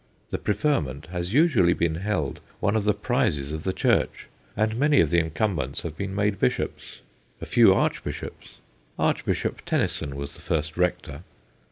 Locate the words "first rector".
10.41-11.21